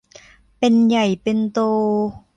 [0.59, 1.59] เป็นใหญ่เป็นโต